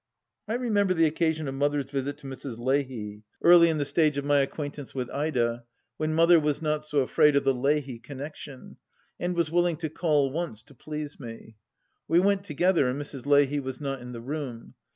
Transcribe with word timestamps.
I 0.47 0.55
remember 0.55 0.95
the 0.95 1.05
occasion 1.05 1.47
of 1.47 1.53
Mother's 1.53 1.91
visit 1.91 2.17
to 2.17 2.25
Mrs. 2.25 2.57
Leahy, 2.57 2.87
44 2.89 2.89
THE 2.89 3.03
LAST 3.05 3.19
DITCH 3.19 3.23
early 3.47 3.69
in 3.69 3.77
the 3.77 3.85
stage 3.85 4.17
of 4.17 4.25
my 4.25 4.39
acquaintance 4.39 4.95
with 4.95 5.11
Ida, 5.11 5.63
when 5.97 6.15
Mother 6.15 6.39
was 6.39 6.59
not 6.59 6.83
so 6.83 7.01
afraid 7.01 7.35
of 7.35 7.43
the 7.43 7.53
Leahy 7.53 7.99
connection, 7.99 8.77
and 9.19 9.35
was 9.35 9.51
willing 9.51 9.77
to 9.77 9.91
call 9.91 10.31
once 10.31 10.63
to 10.63 10.73
please 10.73 11.19
me. 11.19 11.55
We 12.07 12.19
went 12.19 12.43
together, 12.43 12.89
and 12.89 12.99
Mrs. 12.99 13.27
Leahy 13.27 13.59
was 13.59 13.79
not 13.79 14.01
in 14.01 14.11
the 14.11 14.21
room. 14.21 14.73